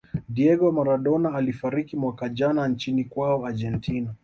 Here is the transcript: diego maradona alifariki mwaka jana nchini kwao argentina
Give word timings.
diego 0.35 0.67
maradona 0.77 1.33
alifariki 1.33 1.97
mwaka 1.97 2.29
jana 2.29 2.67
nchini 2.67 3.03
kwao 3.05 3.45
argentina 3.45 4.13